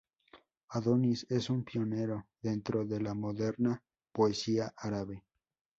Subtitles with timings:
[0.69, 5.23] Adonis es un pionero dentro de la moderna poesía árabe.